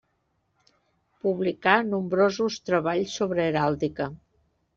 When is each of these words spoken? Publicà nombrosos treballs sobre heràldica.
Publicà 1.27 1.75
nombrosos 1.89 2.57
treballs 2.71 3.15
sobre 3.21 3.45
heràldica. 3.53 4.11